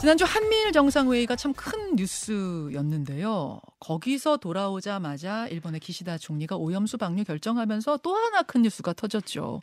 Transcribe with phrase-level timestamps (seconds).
[0.00, 3.60] 지난주 한미일 정상회의가 참 큰 뉴스였는데요.
[3.80, 9.62] 거기서 돌아오자마자 일본의 기시다 총리가 오염수 방류 결정하면서 또 하나 큰 뉴스가 터졌죠.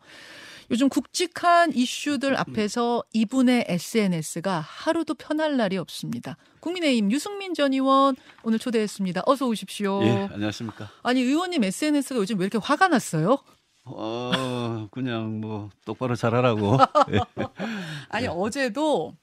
[0.72, 6.38] 요즘 굵직한 이슈들 앞에서 이분의 SNS가 하루도 편할 날이 없습니다.
[6.62, 9.22] 국민의힘 유승민 전 의원 오늘 초대했습니다.
[9.26, 10.02] 어서 오십시오.
[10.04, 10.90] 예, 안녕하십니까.
[11.04, 13.38] 아니 의원님 SNS가 요즘 왜 이렇게 화가 났어요?
[13.86, 16.78] 어, 그냥 뭐 똑바로 잘하라고.
[17.12, 17.20] 예.
[18.10, 19.14] 아니 어제도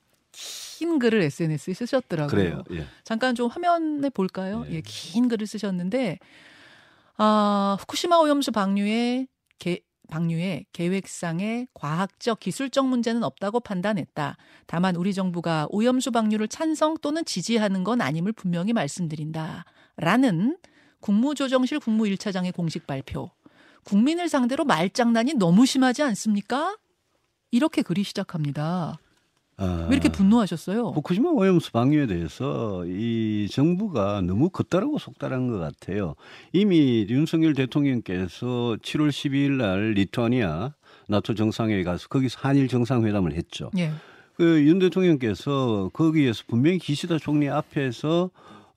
[0.81, 2.31] 긴 글을 SNS에 쓰셨더라고요.
[2.31, 2.65] 그래요.
[2.71, 2.87] 예.
[3.05, 4.63] 잠깐 좀 화면에 볼까요?
[4.63, 4.77] 네.
[4.77, 6.19] 예, 긴 글을 쓰셨는데
[7.19, 14.39] 아, 후쿠시마 오염수 방류의 개, 방류의 계획상의 과학적 기술적 문제는 없다고 판단했다.
[14.67, 19.67] 다만 우리 정부가 오염수 방류를 찬성 또는 지지하는 건 아님을 분명히 말씀드린다.
[19.99, 20.57] 라는
[21.01, 23.31] 국무조정실 국무 1차장의 공식 발표.
[23.85, 26.79] 국민을 상대로 말장난이 너무 심하지 않습니까?
[27.51, 28.99] 이렇게 글이 시작합니다.
[29.61, 30.93] 아, 왜 이렇게 분노하셨어요?
[30.95, 36.15] 후쿠시마 오염수 방류에 대해서 이 정부가 너무 겉다르고 속다른 것 같아요.
[36.53, 40.73] 이미 윤석열 대통령께서 7월 12일 날 리투아니아
[41.09, 43.71] 나토 정상회의 가서 거기서 한일 정상회담을 했죠.
[43.77, 43.91] 예.
[44.37, 48.31] 그윤 대통령께서 거기에서 분명히 기시다 총리 앞에서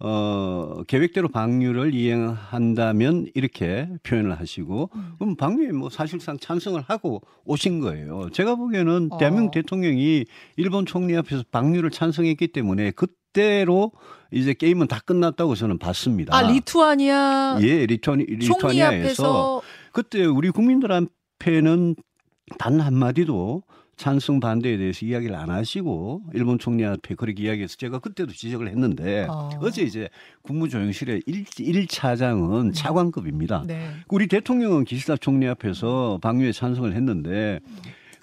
[0.06, 5.14] 어 계획대로 방류를 이행한다면 이렇게 표현을 하시고 음.
[5.18, 8.30] 그럼 방류에 뭐 사실상 찬성을 하고 오신 거예요.
[8.31, 9.18] 제가 보기에는 어.
[9.18, 10.26] 대한민국 대통령이
[10.58, 13.94] 일본 총리 앞에서 방류를 찬성했기 때문에 그때로
[14.31, 16.36] 이제 게임은 다 끝났다고 저는 봤습니다.
[16.36, 19.62] 아, 리투아니아 예, 리투아니, 리투아니아에서 앞에서
[19.94, 21.96] 그때 우리 국민들 앞에는
[22.59, 23.64] 단 한마디도
[24.04, 29.28] 찬성 반대에 대해서 이야기를 안 하시고 일본 총리 앞에 그렇게 이야기해서 제가 그때도 지적을 했는데
[29.30, 29.50] 어.
[29.58, 29.70] 어.
[29.70, 30.09] 제 이제
[30.42, 33.64] 국무조정실의 1, 일차장은 차관급입니다.
[33.66, 33.92] 네.
[34.09, 37.62] 우리 대통령은 기시다 총리 앞에서 방류에 찬성을 했는데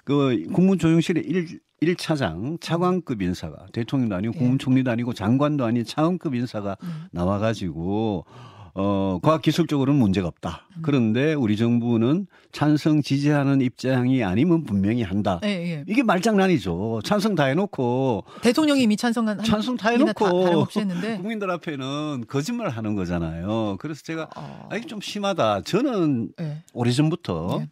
[0.03, 4.37] 그 국무조정실의 1, 일차장 차관급 인사가 대통령도 아니고 예.
[4.37, 7.05] 국무총리도 아니고 장관도 아닌 차관급 인사가 음.
[7.11, 8.25] 나와가지고
[8.73, 10.67] 어 과학기술적으로는 문제가 없다.
[10.77, 10.81] 음.
[10.81, 15.39] 그런데 우리 정부는 찬성 지지하는 입장이 아니면 분명히 한다.
[15.43, 15.83] 예, 예.
[15.87, 17.01] 이게 말장난이죠.
[17.03, 22.69] 찬성 다 해놓고 대통령이 이미 찬성한 한- 찬성 다 해놓고 다- 했는데 국민들 앞에는 거짓말
[22.69, 23.75] 하는 거잖아요.
[23.79, 25.61] 그래서 제가 어, 아, 이게 좀 심하다.
[25.63, 26.63] 저는 예.
[26.73, 27.69] 오래전부터 예.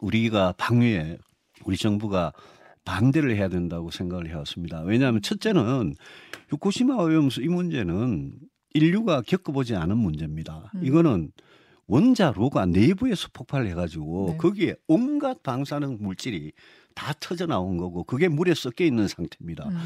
[0.00, 1.18] 우리가 방류에
[1.64, 2.32] 우리 정부가
[2.84, 4.82] 반대를 해야 된다고 생각을 해왔습니다.
[4.82, 5.94] 왜냐하면 첫째는
[6.48, 8.32] 후쿠시마 오염수 이 문제는
[8.74, 10.70] 인류가 겪어보지 않은 문제입니다.
[10.74, 10.84] 음.
[10.84, 11.32] 이거는
[11.86, 14.36] 원자로가 내부에서 폭발해가지고 네.
[14.38, 16.52] 거기에 온갖 방사능 물질이
[16.94, 19.68] 다 터져 나온 거고 그게 물에 섞여 있는 상태입니다.
[19.68, 19.78] 음.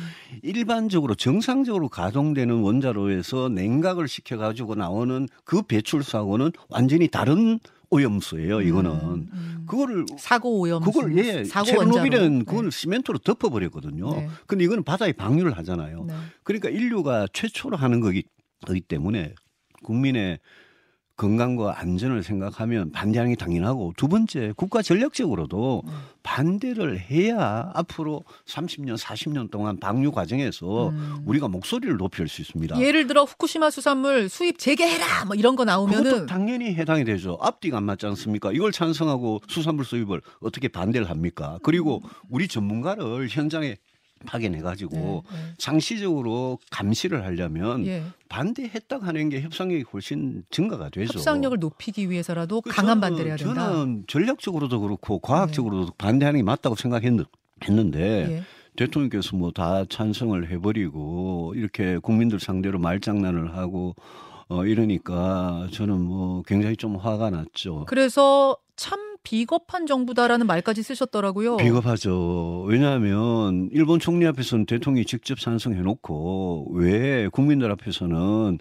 [0.42, 7.58] 일반적으로 정상적으로 가동되는 원자로에서 냉각을 시켜가지고 나오는 그 배출수하고는 완전히 다른
[7.90, 8.62] 오염수예요.
[8.62, 9.64] 이거는 음, 음.
[9.68, 12.44] 그거를 사고 오염수, 그걸 예 사고 체르노빌은.
[12.44, 14.10] 그걸 시멘트로 덮어버렸거든요.
[14.10, 14.28] 네.
[14.46, 16.04] 근데 이거는 바다에 방류를 하잖아요.
[16.04, 16.14] 네.
[16.42, 18.24] 그러니까 인류가 최초로 하는 거기,
[18.64, 19.34] 거기 때문에
[19.82, 20.38] 국민의
[21.16, 25.92] 건강과 안전을 생각하면 반대하는 게 당연하고 두 번째 국가 전략적으로도 네.
[26.22, 31.22] 반대를 해야 앞으로 30년, 40년 동안 방류 과정에서 음.
[31.24, 32.78] 우리가 목소리를 높일 수 있습니다.
[32.78, 37.38] 예를 들어 후쿠시마 수산물 수입 재개해라 뭐 이런 거 나오면은 당연히 해당이 되죠.
[37.40, 38.52] 앞뒤가 안 맞지 않습니까?
[38.52, 41.58] 이걸 찬성하고 수산물 수입을 어떻게 반대를 합니까?
[41.62, 43.76] 그리고 우리 전문가를 현장에
[44.24, 45.52] 파견해가지고 네, 네.
[45.58, 48.02] 상시적으로 감시를 하려면 예.
[48.28, 51.18] 반대했다고 하는 게 협상력이 훨씬 증가가 되죠.
[51.18, 53.68] 협상력을 높이기 위해서라도 그 강한 반대를 해야 된다.
[53.68, 58.00] 저는 전략적으로도 그렇고 과학적으로도 반대하는 게 맞다고 생각했는데
[58.30, 58.42] 예.
[58.76, 63.94] 대통령께서 뭐 다 찬성을 해버리고 이렇게 국민들 상대로 말장난을 하고
[64.48, 67.84] 어 이러니까 저는 뭐 굉장히 좀 화가 났죠.
[67.86, 71.56] 그래서 참 비겁한 정부다라는 말까지 쓰셨더라고요.
[71.56, 72.62] 비겁하죠.
[72.68, 78.58] 왜냐하면 일본 총리 앞에서는 대통령이 직접 찬성해놓고 왜 국민들 앞에서는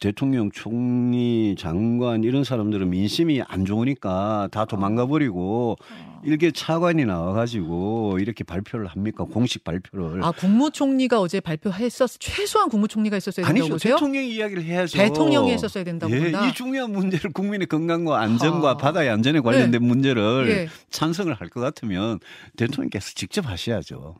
[0.00, 6.20] 대통령, 총리, 장관 이런 사람들은 민심이 안 좋으니까 다 도망가 버리고 어.
[6.24, 9.24] 이렇게 차관이 나와 가지고 이렇게 발표를 합니까?
[9.24, 10.22] 공식 발표를.
[10.22, 13.74] 아 국무총리가 어제 발표했었 최소한 국무총리가 있었어야 된다고 아니죠.
[13.74, 13.94] 보세요?
[13.96, 14.98] 대통령이 이야기를 해야죠.
[14.98, 16.46] 대통령이 했었어야 된다고 예, 본다.
[16.46, 18.76] 이 중요한 문제를 국민의 건강과 안전과 아.
[18.76, 20.68] 바다의 안전에 관련된 문제를 예.
[20.90, 22.20] 찬성을 할 것 같으면
[22.58, 24.16] 대통령께서 직접 하셔야죠.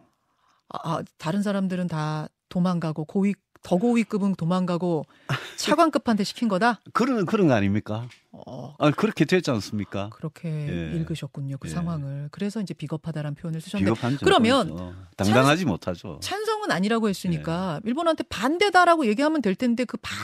[0.70, 3.34] 아, 아, 다른 사람들은 다 도망가고 고위
[3.69, 5.05] 더 고위급은 도망가고
[5.59, 6.81] 차관급한테 시킨 거다.
[6.94, 8.09] 그런 그런 거 아닙니까?
[8.32, 10.09] 어, 아 그렇게 됐지 않습니까?
[10.15, 10.97] 그렇게 예.
[10.97, 11.73] 읽으셨군요 그 예.
[11.73, 12.29] 상황을.
[12.32, 14.94] 그래서 이제 비겁하다라는 표현을 쓰셨는데 비겁한 그러면 정도죠.
[15.19, 16.19] 당당하지 못하죠.
[16.23, 17.88] 찬성은 아니라고 했으니까 예.
[17.88, 20.15] 일본한테 반대다라고 얘기하면 될 텐데 그 바,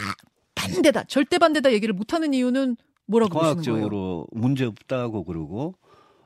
[0.55, 3.39] 반대다 절대 반대다 얘기를 못하는 이유는 뭐라고?
[3.39, 5.75] 과학적으로 문제 없다고 그러고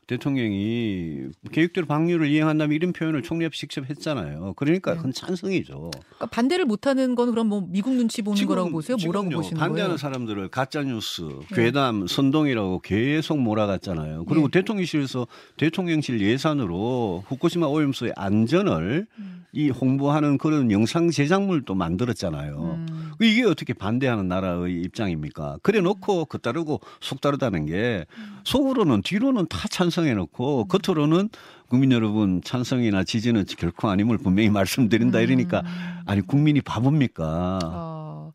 [0.09, 4.55] 대통령이 계획대로 방류를 이행한다면 이런 표현을 총리 앞에 직접 했잖아요.
[4.57, 4.97] 그러니까 네.
[4.97, 5.91] 그건 찬성이죠.
[5.91, 8.97] 그러니까 반대를 못하는 건 그럼 뭐 미국 눈치 보는 거라고 보세요?
[9.05, 9.97] 뭐라고 보시는 반대하는 거예요?
[9.99, 11.47] 사람들을 가짜 뉴스, 네.
[11.51, 14.25] 괴담, 선동이라고 계속 몰아갔잖아요.
[14.25, 14.61] 그리고 네.
[14.61, 15.27] 대통령실에서
[15.59, 19.45] 대통령실 예산으로 후쿠시마 오염수의 안전을 음.
[19.53, 22.79] 이 홍보하는 그런 영상 제작물도 만들었잖아요.
[22.89, 23.13] 음.
[23.21, 25.59] 이게 어떻게 반대하는 나라의 입장입니까?
[25.63, 28.07] 그래 놓고 그 따르고 속 다르다는 게
[28.45, 31.29] 속으로는 뒤로는 다 찬성 해 놓고 겉으로는
[31.69, 35.63] 국민 여러분 찬성이나 지지는 결코 아님을 분명히 말씀드린다 이러니까
[36.07, 37.59] 아니 국민이 바보입니까?
[37.63, 38.33] 어,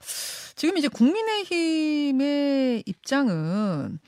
[0.55, 3.99] 지금 이제 국민의힘의 입장은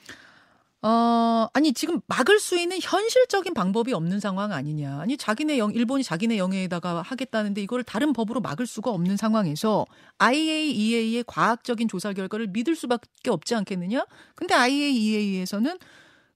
[0.87, 4.99] 어, 아니 지금 막을 수 있는 현실적인 방법이 없는 상황 아니냐.
[4.99, 9.87] 아니 자기네 영 일본이 자기네 영해에다가 하겠다는데 이거를 다른 법으로 막을 수가 없는 상황에서
[10.19, 14.05] IAEA의 과학적인 조사 결과를 믿을 수밖에 없지 않겠느냐?
[14.35, 15.79] 근데 IAEA에서는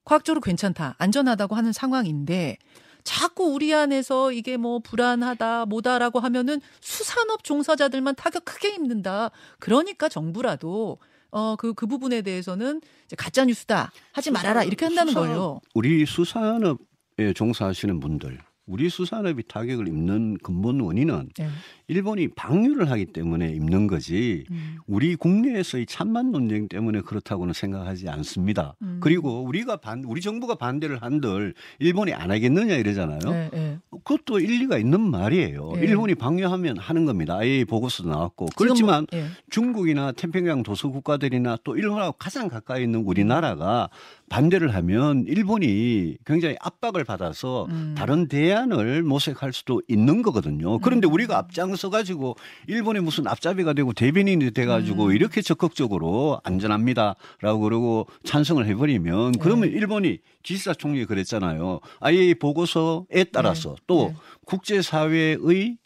[0.04, 2.58] 과학적으로 괜찮다, 안전하다고 하는 상황인데
[3.04, 9.32] 자꾸 우리 안에서 이게 뭐 불안하다, 뭐다라고 하면은 수산업 종사자들만 타격 크게 입는다.
[9.60, 11.00] 그러니까 정부라도
[11.32, 13.92] 어, 그, 그 부분에 대해서는 이제 가짜 뉴스다.
[14.12, 14.64] 하지 말아라.
[14.64, 15.60] 이렇게 한다는 수산업, 거예요.
[15.76, 21.48] 우리 수산업에 종사하시는 분들, 우리 수산업이 타격을 입는 근본 원인은 네.
[21.88, 24.78] 일본이 방류를 하기 때문에 입는 거지 음.
[24.86, 28.76] 우리 국내에서의 찬반 논쟁 때문에 그렇다고는 생각하지 않습니다.
[28.84, 29.00] 음.
[29.02, 33.20] 그리고 우리가 반 우리 정부가 반대를 한들 일본이 안 하겠느냐 이러잖아요.
[33.26, 33.80] 네, 네.
[34.10, 35.74] 그것도 일리가 있는 말이에요.
[35.78, 35.82] 예.
[35.82, 37.38] 일본이 방류하면 하는 겁니다.
[37.38, 39.28] IA 보고서도 나왔고 그렇지만 뭐, 예.
[39.52, 43.90] 중국이나 태평양 도서 국가들이나 또 일본하고 가장 가까이 있는 우리나라가
[44.30, 47.94] 반대를 하면 일본이 굉장히 압박을 받아서 음.
[47.96, 50.80] 다른 대안을 모색할 수도 있는 거거든요.
[50.80, 51.14] 그런데 음.
[51.14, 52.36] 우리가 앞장서 가지고
[52.68, 55.12] 일본이 무슨 앞잡이가 되고 대변인이 돼 가지고 음.
[55.12, 59.40] 이렇게 적극적으로 안전합니다라고 그러고 찬성을 해 버리면 네.
[59.40, 61.80] 그러면 일본이 기시다 총리 그랬잖아요.
[62.00, 64.16] IA 보고서에 따라서 또 네.
[64.46, 65.78] 국제사회의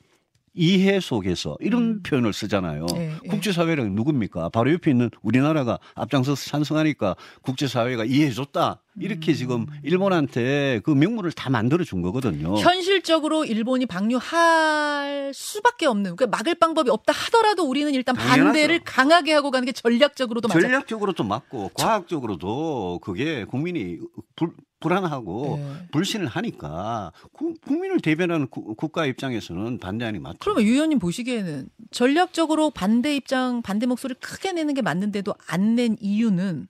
[0.55, 2.03] 이해 속에서 이런 음.
[2.03, 2.85] 표현을 쓰잖아요.
[2.95, 3.27] 예, 예.
[3.27, 4.49] 국제사회는 누굽니까?
[4.49, 8.82] 바로 옆에 있는 우리나라가 앞장서서 찬성하니까 국제사회가 이해해줬다.
[8.99, 9.35] 이렇게 음.
[9.35, 12.55] 지금 일본한테 그 명분을 다 만들어 준 거거든요.
[12.57, 18.43] 현실적으로 일본이 방류할 수밖에 없는 그러니까 막을 방법이 없다 하더라도 우리는 일단 당연하죠.
[18.43, 20.59] 반대를 강하게 하고 가는 게 전략적으로도 맞아.
[20.61, 23.99] 전략적으로도 맞고 과학적으로도 그게 국민이
[24.35, 25.87] 불, 불안하고 예.
[25.91, 30.37] 불신을 하니까 구- 국민을 대변하는 구- 국가 입장에서는 반대하는 게 맞죠.
[30.39, 35.95] 그러면 유 의원님 보시기에는 전략적으로 반대 입장, 반대 목소리를 크게 내는 게 맞는데도 안 낸
[35.99, 36.67] 이유는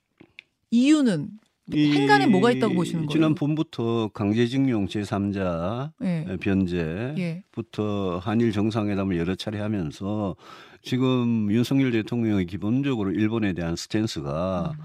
[0.70, 3.10] 이유는 이 행간에 뭐가 있다고 보시는 거예요?
[3.10, 6.36] 지난 봄부터 강제징용 제3자 예.
[6.40, 8.18] 변제부터 예.
[8.20, 10.36] 한일 정상회담을 여러 차례 하면서
[10.82, 14.84] 지금 윤석열 대통령이 기본적으로 일본에 대한 스탠스가 음.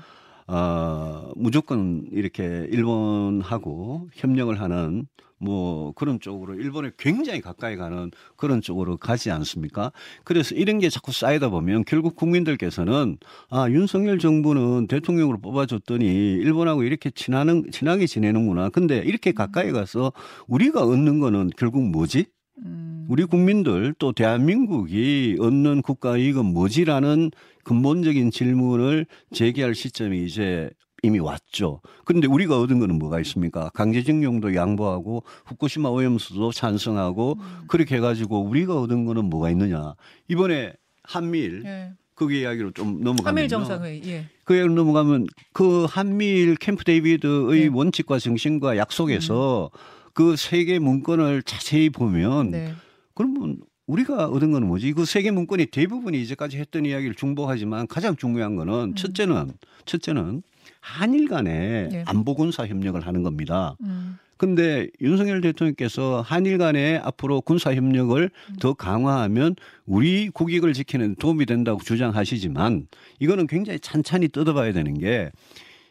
[0.53, 5.05] 어, 무조건 이렇게 일본하고 협력을 하는
[5.39, 9.91] 뭐 그런 쪽으로 일본에 굉장히 가까이 가는 그런 쪽으로 가지 않습니까?
[10.23, 13.17] 그래서 이런 게 자꾸 쌓이다 보면 결국 국민들께서는
[13.49, 18.69] 아 윤석열 정부는 대통령으로 뽑아줬더니 일본하고 이렇게 친하는 친하게 지내는구나.
[18.69, 20.11] 근데 이렇게 가까이 가서
[20.47, 22.25] 우리가 얻는 거는 결국 뭐지?
[22.65, 23.05] 음.
[23.09, 27.31] 우리 국민들 또 대한민국이 얻는 국가 이익은 뭐지라는
[27.63, 30.69] 근본적인 질문을 제기할 시점이 이제
[31.03, 31.81] 이미 왔죠.
[32.05, 33.69] 그런데 우리가 얻은 거는 뭐가 있습니까?
[33.73, 37.63] 강제징용도 양보하고 후쿠시마 오염수도 찬성하고 음.
[37.67, 39.95] 그렇게 해가지고 우리가 얻은 거는 뭐가 있느냐?
[40.27, 40.73] 이번에
[41.03, 41.91] 한미일 예.
[42.15, 43.27] 그 이야기로 좀 넘어가면요.
[43.27, 44.01] 한일 정상회의.
[44.05, 44.25] 예.
[44.43, 47.69] 그 이야기로 넘어가면 그 한미일 캠프 데이비드의 네.
[47.71, 49.71] 원칙과 정신과 약속에서
[50.13, 52.73] 그 세계 문건을 자세히 보면 네.
[53.15, 54.93] 그러면 우리가 얻은 건 뭐지?
[54.93, 59.53] 그 세계 문건이 대부분이 이제까지 했던 이야기를 중복하지만 가장 중요한 거는 첫째는
[59.85, 60.43] 첫째는
[60.79, 62.03] 한일 간에 예.
[62.05, 63.75] 안보 군사 협력을 하는 겁니다.
[63.81, 64.17] 음.
[64.37, 71.45] 근데 윤석열 대통령께서 한일 간에 앞으로 군사 협력을 더 강화하면 우리 국익을 지키는 데 도움이
[71.45, 72.87] 된다고 주장하시지만
[73.19, 75.29] 이거는 굉장히 찬찬히 뜯어봐야 되는 게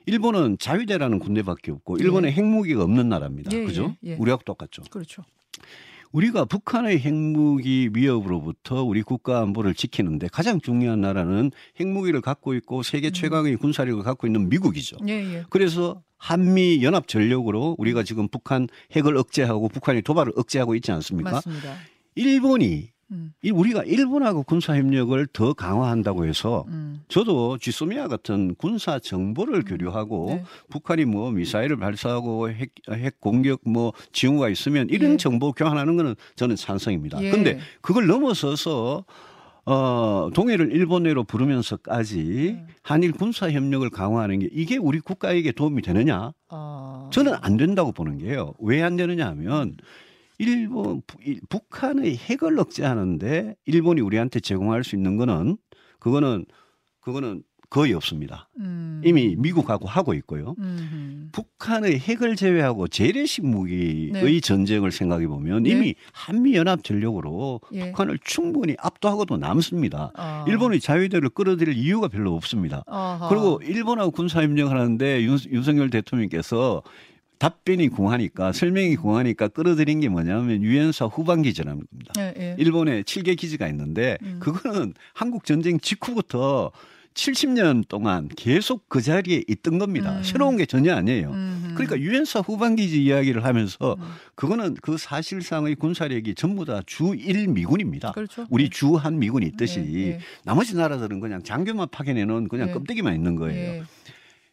[0.06, 3.54] 일본은 자위대라는 군대밖에 없고 일본에 핵무기가 없는 나라입니다.
[3.54, 3.94] 예, 그죠?
[4.02, 4.16] 예, 예.
[4.16, 4.82] 우리하고 똑같죠.
[4.88, 5.22] 그렇죠.
[6.12, 13.10] 우리가 북한의 핵무기 위협으로부터 우리 국가 안보를 지키는데 가장 중요한 나라는 핵무기를 갖고 있고 세계
[13.10, 14.96] 최강의 군사력을 갖고 있는 미국이죠.
[15.08, 15.44] 예, 예.
[15.50, 21.30] 그래서 한미 연합 전력으로 우리가 지금 북한 핵을 억제하고 북한이 도발을 억제하고 있지 않습니까?
[21.30, 21.74] 맞습니다.
[22.14, 23.32] 일본이 음.
[23.42, 26.87] 이 우리가 일본하고 군사 협력을 더 강화한다고 해서 음.
[27.08, 30.44] 저도 쥐소미아 같은 군사 정보를 교류하고 네.
[30.70, 35.16] 북한이 뭐 미사일을 발사하고 핵, 핵 공격 뭐 징후가 있으면 이런 예.
[35.16, 37.22] 정보 교환하는 거는 저는 찬성입니다.
[37.22, 37.30] 예.
[37.30, 39.04] 근데 그걸 넘어서서
[39.64, 42.66] 어, 동해를 일본해로 부르면서까지 음.
[42.82, 46.32] 한일 군사 협력을 강화하는 게 이게 우리 국가에게 도움이 되느냐?
[46.48, 47.10] 어.
[47.12, 48.54] 저는 안 된다고 보는 게요.
[48.60, 49.76] 왜 안 되느냐 하면
[50.38, 51.02] 일본
[51.50, 55.58] 북한의 핵을 억제하는데 일본이 우리한테 제공할 수 있는 거는
[55.98, 56.46] 그거는
[57.08, 58.48] 그거는 거의 없습니다.
[58.58, 59.02] 음.
[59.04, 60.54] 이미 미국하고 하고 있고요.
[60.58, 61.28] 음.
[61.32, 64.40] 북한의 핵을 제외하고 재래식 무기의 네.
[64.40, 65.70] 전쟁을 생각해 보면 네.
[65.70, 67.86] 이미 한미 연합 전력으로 예.
[67.86, 70.12] 북한을 충분히 압도하고도 남습니다.
[70.14, 70.44] 아.
[70.48, 72.84] 일본의 자위대를 끌어들일 이유가 별로 없습니다.
[72.86, 73.28] 아하.
[73.28, 76.82] 그리고 일본하고 군사 협력을 하는데 윤, 윤석열 대통령께서
[77.38, 82.14] 답변이 궁하니까 설명이 궁하니까 끌어들인 게 뭐냐면 유엔사 후반 기지라는 겁니다.
[82.18, 82.56] 예, 예.
[82.58, 84.38] 일본에 7개 기지가 있는데 음.
[84.40, 86.72] 그거는 한국 전쟁 직후부터
[87.18, 90.18] 70년 동안 계속 그 자리에 있던 겁니다.
[90.18, 90.22] 음.
[90.22, 91.30] 새로운 게 전혀 아니에요.
[91.30, 91.74] 음흠.
[91.74, 94.04] 그러니까 유엔사 후반기지 이야기를 하면서 음.
[94.36, 98.12] 그거는 그 사실상의 군사력이 전부 다 주1 미군입니다.
[98.12, 98.46] 그렇죠.
[98.50, 100.20] 우리 주한 미군이 있듯이 예, 예.
[100.44, 102.72] 나머지 나라들은 그냥 장교만 파견해 놓은 그냥 예.
[102.72, 103.58] 껍데기만 있는 거예요.
[103.58, 103.82] 예.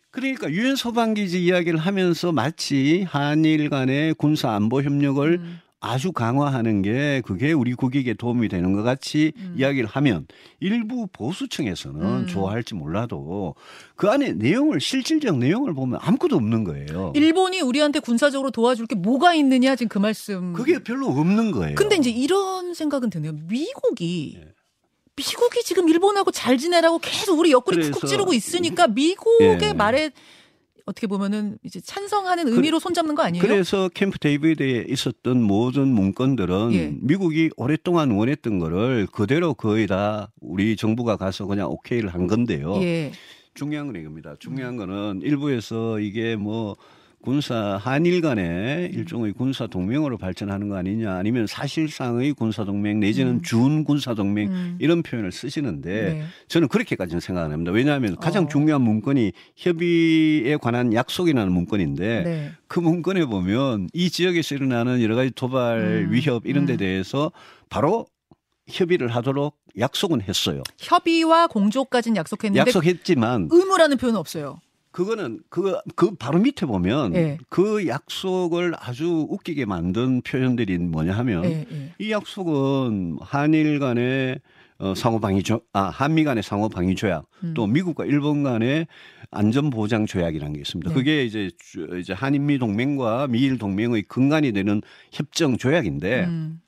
[0.09, 5.59] 그러니까 유엔 소방기지 이야기를 하면서 마치 한일 간의 군사 안보 협력을 음.
[5.85, 9.55] 아주 강화하는 게 그게 우리 국익에 도움이 되는 것 같이 음.
[9.57, 10.25] 이야기를 하면
[10.59, 12.27] 일부 보수층에서는 음.
[12.27, 13.55] 좋아할지 몰라도
[13.95, 17.13] 그 안에 내용을 실질적 내용을 보면 아무것도 없는 거예요.
[17.15, 20.53] 일본이 우리한테 군사적으로 도와줄 게 뭐가 있느냐 지금 그 말씀.
[20.53, 21.75] 그게 별로 없는 거예요.
[21.75, 23.33] 근데 이제 이런 생각은 드네요.
[23.47, 24.55] 미국이 예.
[25.15, 29.73] 미국이 지금 일본하고 잘 지내라고 계속 우리 옆구리 쿡쿡 찌르고 있으니까 미국의 예.
[29.73, 30.11] 말에
[30.85, 33.41] 어떻게 보면은 이제 찬성하는 의미로 손잡는 거 아니에요?
[33.41, 36.93] 그래서 캠프 데이비드에 있었던 모든 문건들은 예.
[37.01, 42.75] 미국이 오랫동안 원했던 거를 그대로 거의 다 우리 정부가 가서 그냥 오케이를 한 건데요.
[42.83, 43.11] 예.
[43.55, 44.35] 중요한 건 이겁니다.
[44.39, 46.75] 중요한 거는 일부에서 이게 뭐
[47.25, 53.41] 군사 한일 간의 일종의 군사 동맹으로 발전하는 거 아니냐 아니면 사실상의 군사 동맹 내지는 음.
[53.41, 54.77] 준 군사 동맹 음.
[54.79, 56.23] 이런 표현을 쓰시는데 네.
[56.47, 57.71] 저는 그렇게까지는 생각 안 합니다.
[57.71, 58.47] 왜냐하면 가장 어.
[58.47, 62.51] 중요한 문건이 협의에 관한 약속이라는 문건인데 네.
[62.67, 66.11] 그 문건에 보면 이 지역에서 일어나는 여러 가지 도발 음.
[66.11, 66.77] 위협 이런 데 음.
[66.77, 67.31] 대해서
[67.69, 68.05] 바로
[68.67, 70.63] 협의를 하도록 약속은 했어요.
[70.79, 74.59] 협의와 공조까지는 약속했는데 약속했지만 의무라는 표현은 없어요.
[74.95, 77.37] 그거는 그, 그 바로 밑에 보면 예.
[77.49, 81.93] 그 약속을 아주 웃기게 만든 표현들이 뭐냐 하면 예, 예.
[81.99, 84.39] 이 약속은 한일 간의
[84.77, 87.53] 어, 상호 방위 조, 아, 한미 간의 상호 방위 조약 음.
[87.55, 88.87] 또 미국과 일본 간의
[89.31, 90.89] 안전 보장 조약이라는 게 있습니다.
[90.89, 90.95] 네.
[90.95, 96.61] 그게 이제 주- 이제 한인미 동맹과 미일 동맹의 근간이 되는 협정 조약인데 음.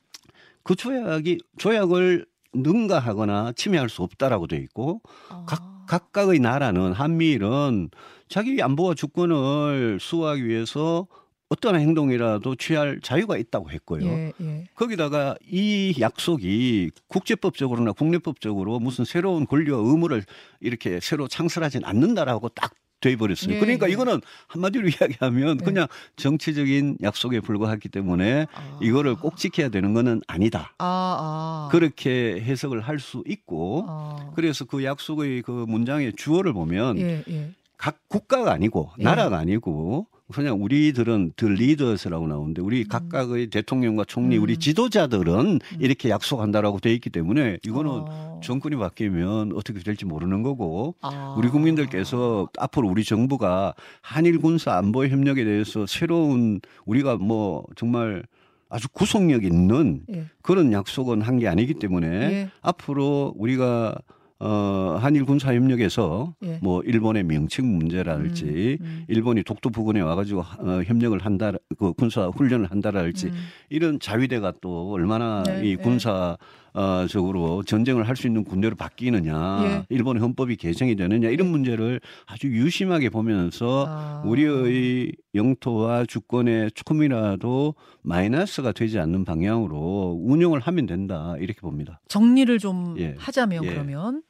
[0.63, 5.45] 그 조약이 조약을 능가하거나 침해할 수 없다라고 돼 있고 아.
[5.47, 7.89] 각, 각각의 나라는 한미일은
[8.27, 11.07] 자기 안보와 주권을 수호하기 위해서
[11.49, 14.05] 어떤 행동이라도 취할 자유가 있다고 했고요.
[14.05, 14.63] 예, 예.
[14.75, 20.23] 거기다가 이 약속이 국제법적으로나 국내법적으로 무슨 새로운 권리와 의무를
[20.59, 23.55] 이렇게 새로 창설하진 않는다라고 딱 돼 버렸어요.
[23.55, 23.93] 예, 그러니까 예.
[23.93, 25.65] 이거는 한마디로 이야기하면 예.
[25.65, 28.79] 그냥 정치적인 약속에 불과하기 때문에 아.
[28.81, 30.73] 이거를 꼭 지켜야 되는 거는 아니다.
[30.79, 31.69] 아, 아.
[31.71, 34.31] 그렇게 해석을 할 수 있고 아.
[34.35, 37.51] 그래서 그 약속의 그 문장의 주어를 보면 예, 예.
[37.77, 39.03] 각 국가가 아니고 예.
[39.03, 44.43] 나라가 아니고 그냥 우리들은 더 리더스라고 나오는데 우리 각각의 대통령과 총리 음.
[44.43, 48.41] 우리 지도자들은 이렇게 약속한다라고 돼 있기 때문에 이거는 어.
[48.43, 51.35] 정권이 바뀌면 어떻게 될지 모르는 거고 아.
[51.37, 58.23] 우리 국민들께서 앞으로 우리 정부가 한일 군사 안보 협력에 대해서 새로운 우리가 뭐 정말
[58.69, 60.25] 아주 구속력 있는 예.
[60.41, 62.49] 그런 약속은 한 게 아니기 때문에 예.
[62.61, 63.95] 앞으로 우리가
[64.39, 66.59] 어 한일 군사 협력에서 예.
[66.61, 69.05] 뭐 일본의 명칭 문제랄지 음, 음.
[69.07, 73.33] 일본이 독도 부근에 와가지고 어, 협력을 한다 그 군사 훈련을 한다랄지 음.
[73.69, 75.83] 이런 자위대가 또 얼마나 네, 이 네.
[75.83, 76.37] 군사
[76.73, 79.85] 어, 적으로 전쟁을 할 수 있는 군대로 바뀌느냐, 예.
[79.89, 84.23] 일본의 헌법이 개정이 되느냐 이런 문제를 아주 유심하게 보면서 아.
[84.25, 91.99] 우리의 영토와 주권에 조금이라도 마이너스가 되지 않는 방향으로 운영을 하면 된다 이렇게 봅니다.
[92.07, 93.15] 정리를 좀 예.
[93.17, 93.69] 하자면 예.
[93.69, 94.21] 그러면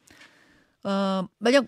[0.87, 1.65] 어, 만약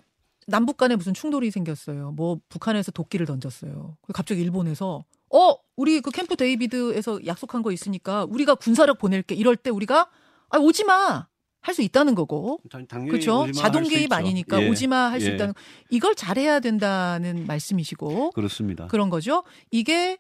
[0.48, 2.12] 남북 간에 무슨 충돌이 생겼어요.
[2.12, 3.98] 뭐 북한에서 도끼를 던졌어요.
[4.14, 9.70] 갑자기 일본에서 어 우리 그 캠프 데이비드에서 약속한 거 있으니까 우리가 군사력 보낼게 이럴 때
[9.70, 10.10] 우리가
[10.50, 11.28] 아 오지 마.
[11.62, 12.62] 할 수 있다는 거고.
[13.10, 13.42] 그렇죠?
[13.42, 14.14] 오지마 자동 할수 개입.
[14.14, 14.70] 아니니까 예.
[14.70, 15.34] 오지 마 할수 예.
[15.36, 15.54] 있다는
[15.90, 18.88] 이걸 잘해야 된다는 말씀이시고 그렇습니다.
[18.88, 19.44] 그런 거죠.
[19.70, 20.18] 이게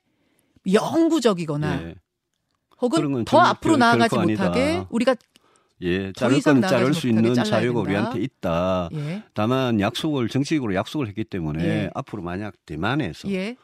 [0.72, 1.96] 영구적이거나 예.
[2.82, 4.88] 혹은 건더 결- 앞으로 결- 나아가지 못하게 아니다.
[4.89, 5.15] 우리가
[5.82, 7.80] 예, 더 자를 건 자를 수 있는 자유가 된다.
[7.80, 8.90] 우리한테 있다.
[8.94, 9.24] 예.
[9.34, 11.90] 다만 약속을 정치적으로 약속을 했기 때문에 예.
[11.94, 13.56] 앞으로 만약 대만에서 예.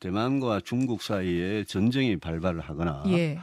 [0.00, 3.38] 대만과 중국 사이에 전쟁이 발발을 하거나 예.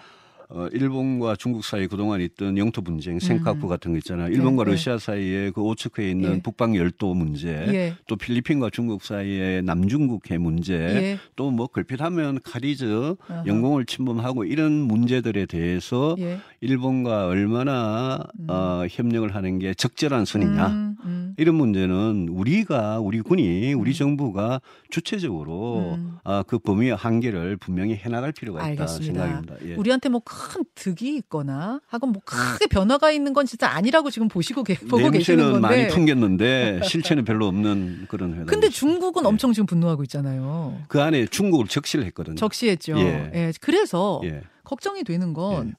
[0.50, 3.70] 어, 일본과 중국 사이 그동안 있던 영토 분쟁, 생카쿠 음.
[3.70, 4.32] 같은 거 있잖아요.
[4.32, 4.72] 일본과 네, 네.
[4.72, 6.42] 러시아 사이에 그 오츠크에 있는 예.
[6.42, 7.96] 북방 열도 문제, 예.
[8.08, 11.20] 또 필리핀과 중국 사이의 남중국해 문제, 예.
[11.36, 13.44] 또뭐 걸핏하면 카리즈 아하.
[13.46, 16.40] 영공을 침범하고 이런 문제들에 대해서 예.
[16.62, 20.68] 일본과 얼마나 어, 협력을 하는 게 적절한 선이냐.
[20.68, 21.34] 음, 음.
[21.38, 26.18] 이런 문제는 우리가 우리 군이 우리 정부가 주체적으로 음.
[26.24, 29.24] 아, 그 범위의 한계를 분명히 해나갈 필요가 있다 알겠습니다.
[29.24, 29.56] 생각입니다.
[29.66, 29.76] 예.
[29.76, 34.76] 우리한테 뭐큰 득이 있거나 하고 뭐 크게 변화가 있는 건 진짜 아니라고 지금 보시고 계,
[34.76, 35.60] 보고 계시는 건데.
[35.68, 38.46] 많이 풍겼는데 실체는 별로 없는 그런 회담.
[38.46, 39.28] 근데 중국은 예.
[39.28, 40.80] 엄청 지금 분노하고 있잖아요.
[40.88, 42.36] 그 안에 중국을 적시를 했거든요.
[42.36, 42.98] 적시했죠.
[43.00, 43.32] 예.
[43.34, 43.54] 예.
[43.62, 44.42] 그래서 예.
[44.64, 45.76] 걱정이 되는 건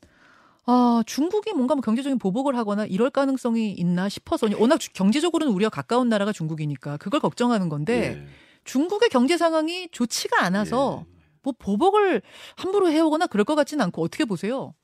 [0.67, 5.71] 아, 중국이 뭔가 뭐 경제적인 보복을 하거나 이럴 가능성이 있나 싶어서 워낙 주- 경제적으로는 우리가
[5.71, 8.27] 가까운 나라가 중국이니까 그걸 걱정하는 건데 예.
[8.65, 11.18] 중국의 경제 상황이 좋지가 않아서 예.
[11.49, 12.21] 뭐 보복을
[12.57, 14.75] 함부로 해오거나 그럴 것 같지는 않고 어떻게 보세요?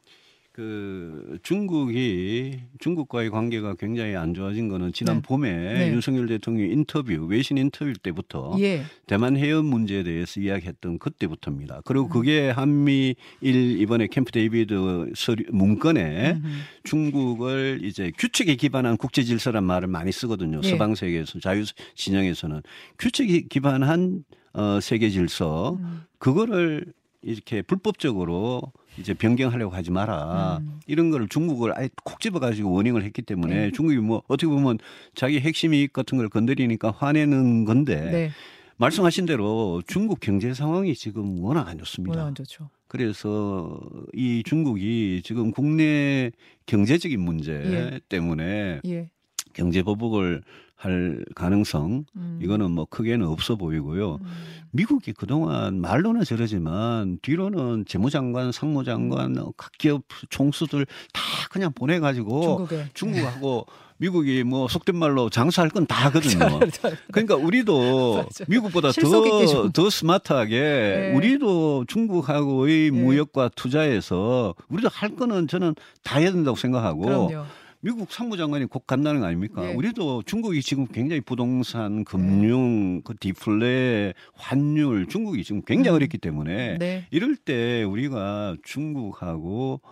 [0.53, 5.23] 그 중국이 중국과의 관계가 굉장히 안 좋아진 거는 지난 네.
[5.23, 5.89] 봄에 네.
[5.89, 8.85] 윤석열 대통령 인터뷰 외신 인터뷰 때부터 예.
[9.09, 11.79] 대만 해협 문제에 대해서 이야기했던 그때부터입니다.
[11.79, 11.83] 음.
[11.85, 16.49] 그리고 그게 한미일 이번에 캠프 데이비드 서류 문건에 음흠.
[16.85, 20.61] 중국을 이제 규칙에 기반한 국제 질서란 말을 많이 쓰거든요.
[20.63, 20.69] 예.
[20.69, 21.65] 서방 세계에서 자유
[21.97, 22.63] 진영에서는
[23.01, 24.23] 규칙에 기반한
[24.55, 26.05] 어 세계 질서 음.
[26.19, 26.93] 그거를
[27.23, 28.63] 이렇게 불법적으로
[28.99, 30.59] 이제 변경하려고 하지 마라.
[30.61, 30.81] 음.
[30.87, 33.71] 이런 거를 중국을 아예 콕 집어가지고 워닝을 했기 때문에 네.
[33.73, 34.79] 중국이 뭐 어떻게 보면
[35.15, 38.31] 자기 핵심 이익 같은 걸 건드리니까 화내는 건데 네.
[38.77, 42.17] 말씀하신 대로 중국 경제 상황이 지금 워낙 안 좋습니다.
[42.17, 42.71] 워낙 안 좋죠.
[42.89, 43.81] 그래서
[44.13, 46.31] 이 중국이 지금 국내
[46.67, 48.01] 경제적인 문제 예.
[48.09, 49.11] 때문에 예.
[49.53, 50.43] 경제 보복을
[50.85, 52.39] 할 가능성 음.
[52.43, 54.17] 이거는 뭐 크게는 없어 보이고요.
[54.21, 54.27] 음.
[54.71, 62.87] 미국이 그동안 말로는 저러지만 뒤로는 재무장관, 상무장관, 어, 각 기업 총수들 다 그냥 보내가지고 중국에
[62.93, 66.59] 중국하고 미국이 뭐 속된 말로 장사할 건 다 하거든요.
[66.71, 68.27] 잘- 그러니까 우리도.
[68.49, 69.73] 미국보다 더, 좀.
[69.73, 71.13] 더 스마트하게 네.
[71.17, 73.01] 우리도 중국하고의 네.
[73.01, 77.45] 무역과 투자에서 우리도 할 거는 저는 다 해야 된다고 생각하고 그럼요.
[77.85, 79.63] 미국 상무장관이 곧 간다는 거 아닙니까?
[79.69, 79.75] 예.
[79.75, 85.97] 우리도 중국이 지금 굉장히 부동산, 금융, 그 디플레, 환율 중국이 지금 굉장히 음.
[85.97, 87.07] 어렵기 때문에 네.
[87.11, 89.83] 이럴 때 우리가 중국하고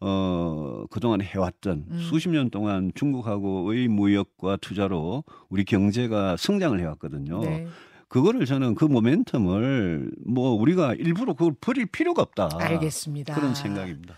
[0.00, 1.98] 어 그동안 해왔던 음.
[2.00, 7.42] 수십 년 동안 중국하고의 무역과 투자로 우리 경제가 성장을 해왔거든요.
[7.42, 7.68] 네.
[8.08, 12.48] 그거를 저는 그 모멘텀을 뭐 우리가 일부러 그걸 버릴 필요가 없다.
[12.54, 13.36] 알겠습니다.
[13.36, 14.16] 그런 생각입니다.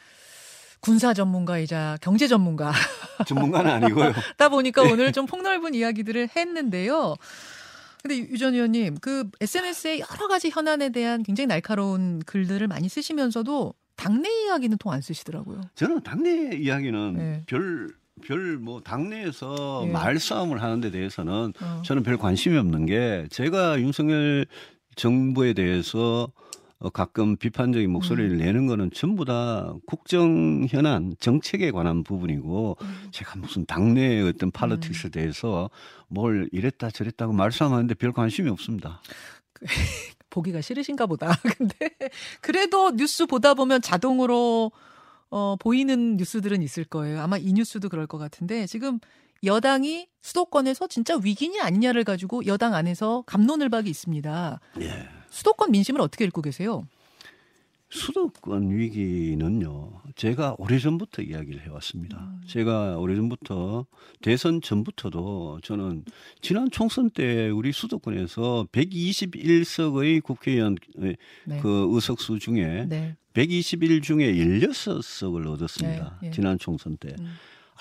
[0.80, 2.72] 군사 전문가이자 경제 전문가
[3.26, 4.12] 전문가는 아니고요.
[4.36, 7.16] 다 보니까 오늘 좀 폭넓은 이야기들을 했는데요.
[8.02, 13.74] 근데 유 전 의원님, 그 SNS에 여러 가지 현안에 대한 굉장히 날카로운 글들을 많이 쓰시면서도
[13.96, 15.60] 당내 이야기는 통 안 쓰시더라고요.
[15.74, 17.42] 저는 당내 이야기는 네.
[17.46, 17.88] 별,
[18.24, 19.90] 별 뭐 당내에서 예.
[19.90, 21.82] 말싸움을 하는 데 대해서는 어.
[21.84, 24.46] 저는 별 관심이 없는 게 제가 윤석열
[24.94, 26.28] 정부에 대해서
[26.80, 28.38] 어, 가끔 비판적인 목소리를 음.
[28.38, 33.08] 내는 거는 전부 다 국정 현안 정책에 관한 부분이고 음.
[33.10, 35.70] 제가 무슨 당내의 어떤 팔로틱스에 대해서
[36.06, 39.02] 뭘 이랬다 저랬다고 말싸움하는데 별 관심이 없습니다.
[40.30, 41.34] 보기가 싫으신가 보다.
[41.58, 41.90] 근데
[42.40, 44.70] 그래도 뉴스 보다 보면 자동으로
[45.30, 47.20] 어, 보이는 뉴스들은 있을 거예요.
[47.20, 49.00] 아마 이 뉴스도 그럴 것 같은데 지금
[49.42, 54.60] 여당이 수도권에서 진짜 위기냐 아니냐를 가지고 여당 안에서 감론을 박이 있습니다.
[54.80, 55.17] 예.
[55.38, 56.84] 수도권 민심을 어떻게 읽고 계세요?
[57.90, 62.18] 수도권 위기는요, 제가 오래전부터 이야기를 해왔습니다.
[62.18, 62.40] 음.
[62.46, 63.86] 제가 오래전부터
[64.20, 66.04] 대선 전부터도 저는
[66.42, 71.60] 지난 총선 때 우리 수도권에서 121석의 국회의원 의 네.
[71.60, 73.16] 그 의석수 중에 네.
[73.32, 76.18] 121 중에 16석을 얻었습니다.
[76.20, 76.30] 네, 예.
[76.32, 77.14] 지난 총선 때.
[77.20, 77.36] 음.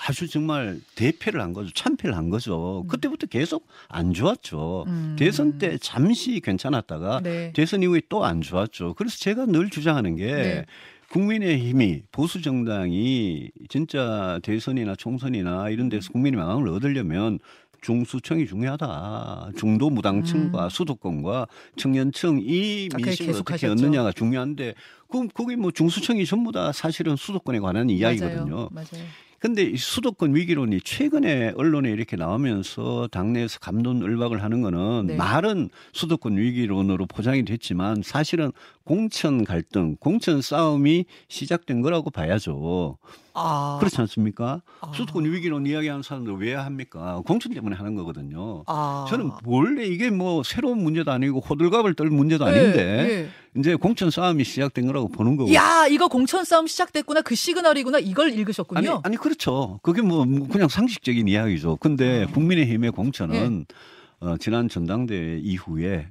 [0.06, 1.72] 아주 정말 대패를 한 거죠.
[1.72, 2.84] 참패를 한 거죠.
[2.88, 4.84] 그때부터 계속 안 좋았죠.
[4.86, 5.16] 음.
[5.18, 7.52] 대선 때 잠시 괜찮았다가 네.
[7.54, 8.94] 대선 이후에 또 안 좋았죠.
[8.94, 10.64] 그래서 제가 늘 주장하는 게 네.
[11.10, 17.38] 국민의힘이 보수 정당이 진짜 대선이나 총선이나 이런 데서 국민의 마음을 얻으려면
[17.80, 19.52] 중수청이 중요하다.
[19.56, 20.68] 중도 무당층과 음.
[20.68, 23.72] 수도권과 청년층 이 아, 민심을 어떻게 하셨죠.
[23.72, 24.74] 얻느냐가 중요한데
[25.08, 28.44] 그럼 거기 뭐 중수청이 전부 다 사실은 수도권에 관한 이야기거든요.
[28.56, 28.68] 맞아요.
[28.72, 29.04] 맞아요.
[29.38, 35.16] 근데 이 수도권 위기론이 최근에 언론에 이렇게 나오면서 당내에서 감론을박을 하는 거는 네.
[35.16, 38.50] 말은 수도권 위기론으로 포장이 됐지만 사실은
[38.84, 42.98] 공천 갈등, 공천 싸움이 시작된 거라고 봐야죠.
[43.38, 43.76] 아.
[43.78, 44.62] 그렇지 않습니까?
[44.80, 44.92] 아.
[44.94, 47.22] 수도권 위기론 이야기하는 사람들 왜 합니까?
[47.26, 48.64] 공천 때문에 하는 거거든요.
[48.66, 49.06] 아.
[49.08, 54.44] 저는 원래 이게 뭐 새로운 문제도 아니고 호들갑을 떨 문제도 예, 아닌데 이제 공천 싸움이
[54.44, 55.50] 시작된 거라고 보는 거고.
[55.50, 55.54] 예.
[55.54, 57.22] 야, 이거 공천 싸움 시작됐구나.
[57.22, 57.98] 그 시그널이구나.
[57.98, 58.78] 이걸 읽으셨군요.
[58.78, 59.80] 아니, 아니 그렇죠.
[59.82, 61.76] 그게 뭐 그냥 상식적인 이야기죠.
[61.76, 62.32] 근데 아.
[62.32, 64.26] 국민의힘의 공천은 예.
[64.26, 66.08] 어, 지난 전당대회 이후에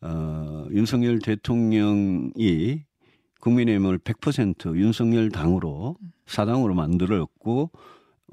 [0.00, 2.82] 어, 윤석열 대통령이
[3.42, 7.70] 국민의힘을 100% 윤석열 당으로 사당으로 만들었고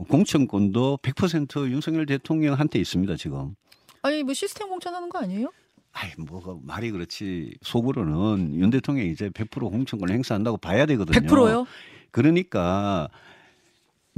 [0.07, 3.55] 공천권도 100% 윤석열 대통령한테 있습니다 지금.
[4.03, 5.51] 아니, 뭐 시스템 공천하는 거 아니에요?
[5.91, 11.19] 아이 뭐가 말이 그렇지 속으로는 윤 대통령이 이제 100% 공천권을 행사한다고 봐야 되거든요.
[11.19, 11.65] 100%요?
[12.11, 13.09] 그러니까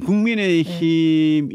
[0.06, 1.54] 국민의힘이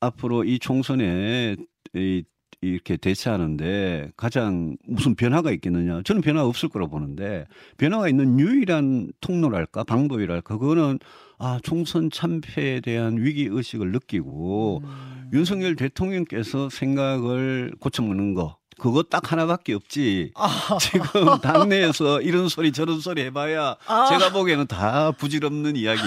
[0.00, 1.56] 앞으로 이 총선에
[1.94, 2.22] 이
[2.62, 6.02] 이렇게 대처하는데 가장 무슨 변화가 있겠느냐?
[6.04, 7.44] 저는 변화 없을 거라고 보는데
[7.76, 11.00] 변화가 있는 유일한 통로랄까 방법이랄까 그거는
[11.38, 15.30] 아 총선 참패에 대한 위기 의식을 느끼고 음.
[15.32, 20.32] 윤석열 대통령께서 생각을 고쳐먹는 거 그거 딱 하나밖에 없지.
[20.34, 20.78] 아.
[20.80, 24.06] 지금 당내에서 이런 소리 저런 소리 해봐야 아.
[24.06, 26.00] 제가 보기에는 다 부질없는 이야기.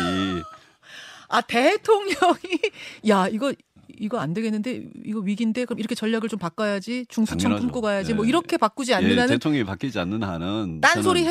[1.28, 2.60] 아, 대통령이
[3.10, 3.54] 야, 이거
[4.00, 7.56] 이거 안 되겠는데 이거 위기인데 그럼 이렇게 전략을 좀 바꿔야지 중수청.
[7.58, 8.30] 품고 가야지 뭐 예.
[8.30, 11.22] 이렇게 바꾸지 않는 예, 한은 대통령이 바뀌지 않는 한은 딴소리?
[11.22, 11.26] 국민-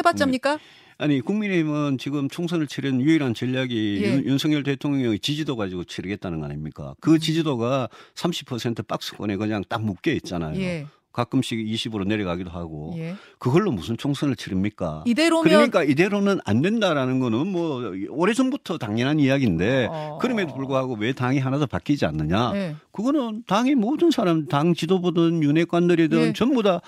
[0.97, 4.15] 아니 국민의힘은 지금 총선을 치른 유일한 전략이 예.
[4.15, 6.91] 윤, 윤석열 대통령의 지지도 가지고 치르겠다는 거 아닙니까?
[6.91, 6.95] 음.
[7.01, 10.61] 그 지지도가 30% 박스권에 그냥 딱 묶여 있잖아요.
[10.61, 10.87] 예.
[11.15, 13.15] 가끔씩 20으로 내려가기도 하고 예.
[13.39, 15.05] 그걸로 무슨 총선을 치릅니까?
[15.07, 20.19] 이대로면 그러니까 이대로는 안 된다라는 거는 뭐 오래전부터 당연한 이야기인데 어.
[20.21, 22.53] 그럼에도 불구하고 왜 당이 하나도 바뀌지 않느냐?
[22.57, 22.77] 예.
[22.91, 26.33] 그거는 당의 모든 사람, 당 지도부든 윤회관들이든 예.
[26.33, 26.81] 전부 다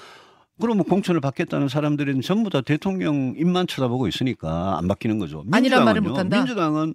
[0.61, 5.45] 그러면 공천을 받겠다는 사람들은 전부 다 대통령 입만 쳐다보고 있으니까 안 바뀌는 거죠.
[5.53, 6.39] 아니란 말을 못한다?
[6.39, 6.95] 민주당은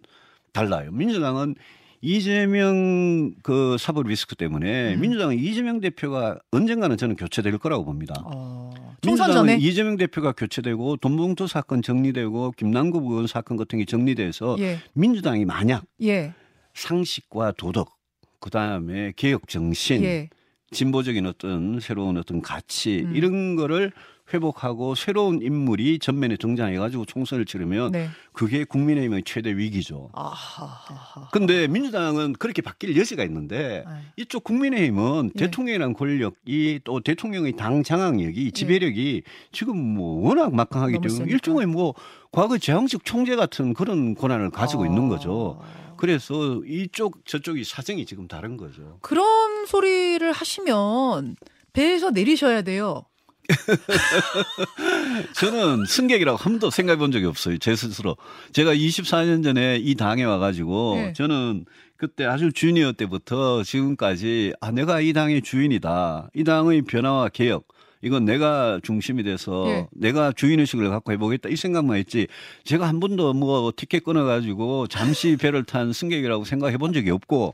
[0.51, 0.91] 달라요.
[0.91, 1.55] 민주당은
[2.01, 5.01] 이재명 그 사법 리스크 때문에 음.
[5.01, 8.15] 민주당은 이재명 대표가 언젠가는 저는 교체될 거라고 봅니다.
[8.25, 8.71] 어.
[9.01, 14.79] 총선 전에 이재명 대표가 교체되고 돈봉투 사건 정리되고 김남국 의원 사건 같은 게 정리돼서 예.
[14.93, 16.33] 민주당이 만약 예.
[16.73, 17.97] 상식과 도덕
[18.39, 20.29] 그다음에 개혁 정신 예.
[20.71, 23.15] 진보적인 어떤 새로운 어떤 가치 음.
[23.15, 23.91] 이런 거를
[24.33, 28.09] 회복하고 새로운 인물이 전면에 등장해 가지고 총선을 치르면 네.
[28.33, 30.09] 그게 국민의힘의 최대 위기죠.
[30.13, 31.29] 아하하하.
[31.31, 34.01] 근데 민주당은 그렇게 바뀔 여지가 있는데 아이.
[34.17, 35.39] 이쪽 국민의힘은 예.
[35.39, 41.33] 대통령이란 권력이 또 대통령의 당 장악력이 지배력이 지금 뭐 워낙 막강하기 때문에 세니까.
[41.33, 41.93] 일종의 뭐
[42.31, 45.59] 과거 제왕적 총재 같은 그런 권한을 가지고 있는 거죠.
[45.61, 45.95] 아.
[45.97, 48.97] 그래서 이쪽 저쪽이 사정이 지금 다른 거죠.
[49.01, 51.35] 그런 소리를 하시면
[51.73, 53.03] 배에서 내리셔야 돼요.
[55.35, 57.57] 저는 승객이라고 한 번도 생각해 본 적이 없어요.
[57.57, 58.17] 제 스스로.
[58.53, 61.13] 제가 24년 전에 이 당에 와가지고 네.
[61.13, 61.65] 저는
[61.97, 66.29] 그때 아주 주니어 때부터 지금까지 아, 내가 이 당의 주인이다.
[66.33, 67.67] 이 당의 변화와 개혁.
[68.03, 69.87] 이건 내가 중심이 돼서 예.
[69.91, 72.27] 내가 주인의식을 갖고 해보겠다 이 생각만 했지
[72.63, 77.53] 제가 한 번도 뭐 티켓 끊어가지고 잠시 배를 탄 승객이라고 생각해 본 적이 없고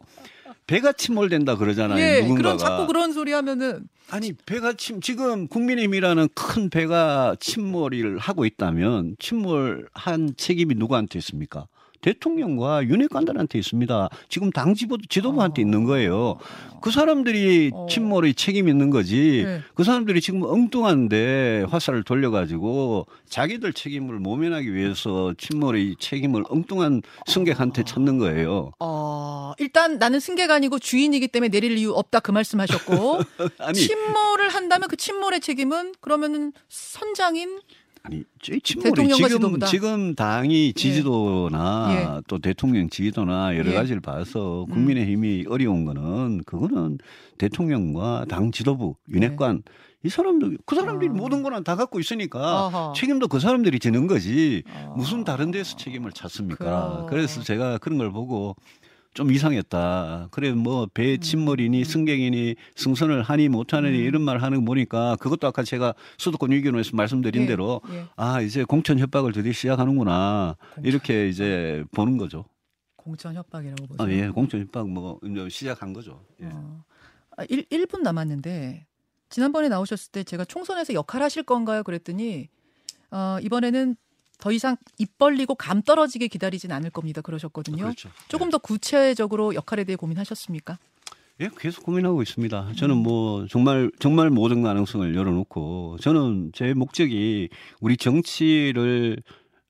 [0.68, 2.22] 배가 침몰된다 그러잖아요 예.
[2.22, 8.46] 누군가가 그런 자꾸 그런 소리 하면은 아니 배가 침 지금 국민의힘이라는 큰 배가 침몰을 하고
[8.46, 11.68] 있다면 침몰한 책임이 누구한테 있습니까?
[12.02, 14.10] 대통령과 윤핵관들한테 있습니다.
[14.30, 15.66] 지금 당 지도, 지도부한테 어.
[15.66, 16.38] 있는 거예요.
[16.82, 17.88] 그 사람들이 어.
[17.90, 19.44] 침몰의 책임이 있는 거지.
[19.46, 19.62] 네.
[19.74, 28.20] 그 사람들이 지금 엉뚱한데 화살을 돌려가지고 자기들 책임을 모면하기 위해서 침몰의 책임을 엉뚱한 승객한테 찾는
[28.20, 28.72] 거예요.
[28.80, 33.20] 어, 일단 나는 승객 아니고 주인이기 때문에 내릴 이유 없다 그 말씀하셨고
[33.74, 37.60] 침몰을 한다면 그 침몰의 책임은 그러면은 선장인
[38.08, 39.60] 아니, 이 침몰이 대통령과 지금.
[39.68, 42.22] 지금 당이 지지도나 예.
[42.28, 43.76] 또 대통령 지지도나 여러 예.
[43.76, 44.74] 가지를 봐서 음.
[44.74, 46.98] 국민의힘이 어려운 거는 그거는
[47.38, 49.64] 대통령과 당 지도부, 윤핵관
[50.04, 51.14] 이 사람들 그 사람들이 아.
[51.14, 52.94] 모든 거는 다 갖고 있으니까 어허.
[52.96, 54.94] 책임도 그 사람들이 지는 거지 어.
[54.96, 56.64] 무슨 다른 데서 책임을 찾습니까?
[56.64, 57.06] 그럼.
[57.08, 58.56] 그래서 제가 그런 걸 보고
[59.18, 60.28] 좀 이상했다.
[60.30, 64.04] 그래 뭐 배 침몰이니 승객이니 승선을 하니 못하느니 음.
[64.04, 68.06] 이런 말 하는 거 보니까 그것도 아까 제가 수도권 위기론에서 말씀드린 예, 대로 예.
[68.16, 72.46] 아 이제 공천 협박을 드디어 시작하는구나 공천 이렇게 이제 보는 거죠.
[72.96, 74.04] 공천 협박이라고 보죠.
[74.04, 76.24] 아, 예, 공천 협박 뭐 시작한 거죠.
[76.44, 76.46] 예.
[76.52, 76.84] 어.
[77.38, 78.86] 아, 1, 1분 남았는데
[79.30, 81.82] 지난번에 나오셨을 때 제가 총선에서 역할 하실 건가요?
[81.82, 82.50] 그랬더니
[83.10, 83.96] 어, 이번에는
[84.38, 87.22] 더 이상 입 벌리고 감 떨어지게 기다리진 않을 겁니다.
[87.22, 87.84] 그러셨거든요.
[87.84, 88.10] 그렇죠.
[88.28, 90.78] 조금 더 구체적으로 역할에 대해 고민하셨습니까?
[91.40, 92.72] 예, 계속 고민하고 있습니다.
[92.78, 99.18] 저는 뭐 정말 정말 모든 가능성을 열어놓고 저는 제 목적이 우리 정치를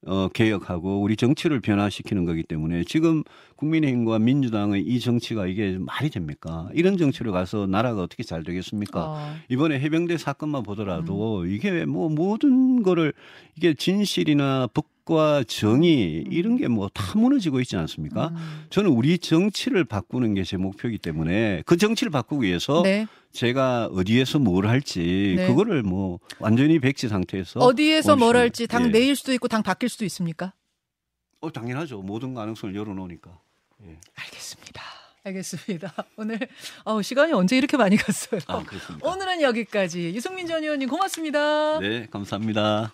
[0.08, 3.24] 어, 개혁하고 우리 정치를 변화시키는 거기 때문에 지금
[3.58, 6.70] 국민의힘과 민주당의 이 정치가 이게 말이 됩니까?
[6.74, 9.06] 이런 정치로 가서 나라가 어떻게 잘 되겠습니까?
[9.06, 9.36] 어.
[9.50, 11.52] 이번에 해병대 사건만 보더라도 음.
[11.52, 13.13] 이게 뭐 모든 거를
[13.58, 18.28] 이게 진실이나 법 과 정의 이런 게 뭐 다 무너지고 있지 않습니까?
[18.30, 18.65] 음.
[18.70, 23.08] 저는 우리 정치를 바꾸는 게 제 목표이기 때문에 그 정치를 바꾸기 위해서 네.
[23.32, 25.48] 제가 어디에서 뭘 할지 네.
[25.48, 28.89] 그거를 뭐 완전히 백지 상태에서 어디에서 뭘 할지 당 예.
[28.89, 30.52] 내일 수도 있고 당 바뀔 수도 있습니까?
[31.39, 33.32] 어 당연하죠 모든 가능성을 열어놓으니까
[33.88, 33.98] 예.
[34.15, 34.82] 알겠습니다.
[35.24, 35.93] 알겠습니다.
[36.17, 36.39] 오늘
[36.84, 38.41] 어, 시간이 언제 이렇게 많이 갔어요?
[38.48, 38.63] 아
[39.02, 41.80] 오늘은 여기까지 유승민 전 의원님 고맙습니다.
[41.80, 42.93] 네 감사합니다